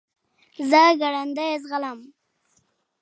زه 0.69 0.81
ګړندی 1.01 1.51
ځغلم. 1.63 1.99